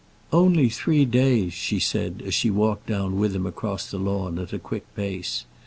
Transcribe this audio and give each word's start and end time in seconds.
"Only 0.33 0.69
three 0.69 1.05
days," 1.05 1.53
she 1.53 1.79
said, 1.79 2.23
as 2.25 2.33
she 2.33 2.49
walked 2.49 2.87
down 2.87 3.19
with 3.19 3.35
him 3.35 3.45
across 3.45 3.85
the 3.85 3.99
lawn 3.99 4.39
at 4.39 4.51
a 4.51 4.57
quick 4.57 4.85
pace. 4.95 5.45